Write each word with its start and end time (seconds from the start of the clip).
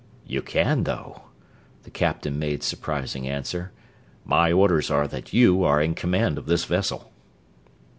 "You 0.25 0.41
can, 0.41 0.85
though," 0.85 1.25
the 1.83 1.91
captain 1.91 2.39
made 2.39 2.63
surprising 2.63 3.27
answer. 3.27 3.71
"My 4.25 4.51
orders 4.51 4.89
are 4.89 5.05
that 5.07 5.31
you 5.31 5.63
are 5.63 5.79
in 5.79 5.93
command 5.93 6.39
of 6.39 6.47
this 6.47 6.65
vessel." 6.65 7.11